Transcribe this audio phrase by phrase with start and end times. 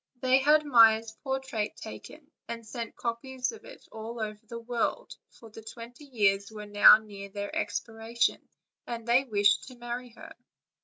[0.19, 5.51] They had Maia's portrait taken, and sent copies of it all over the world; for
[5.51, 8.41] the twenty years were now near their expiration,
[8.87, 10.33] and they wished to marry her.